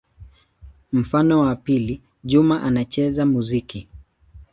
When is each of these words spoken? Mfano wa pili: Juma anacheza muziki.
Mfano 0.91 1.39
wa 1.39 1.55
pili: 1.55 2.01
Juma 2.23 2.61
anacheza 2.63 3.25
muziki. 3.25 3.87